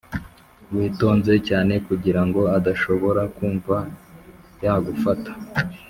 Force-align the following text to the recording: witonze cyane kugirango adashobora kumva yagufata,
witonze 0.73 1.33
cyane 1.47 1.73
kugirango 1.87 2.41
adashobora 2.57 3.21
kumva 3.35 3.75
yagufata, 4.63 5.31